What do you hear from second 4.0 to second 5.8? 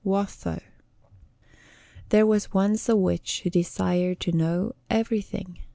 to know everything.